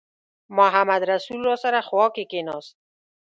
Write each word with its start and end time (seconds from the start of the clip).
محمدرسول 0.57 1.39
راسره 1.49 1.81
خوا 1.87 2.05
کې 2.15 2.23
کېناست. 2.31 2.73